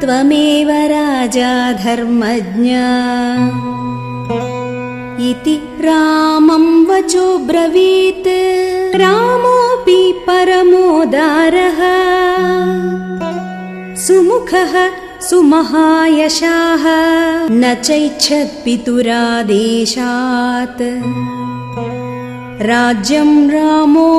त्वमेव 0.00 0.70
राजा 0.70 1.72
धर्मज्ञा। 1.72 2.88
इति 5.30 5.60
रामं 5.80 6.86
वचो 6.86 7.38
ब्रवीत्। 7.38 8.96
रामोऽपि 8.96 10.24
परमोदारः। 10.30 11.80
सुमुखः 13.96 14.90
सुमहायशाः। 15.20 16.84
न 17.50 17.76
चैच्छत् 17.84 18.64
पितुरादेशात् 18.64 21.02
राज्यम् 22.62 23.50
रामो 23.50 24.17